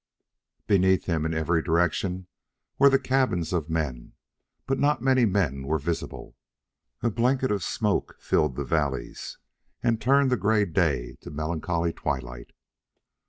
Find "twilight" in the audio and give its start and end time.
11.93-12.49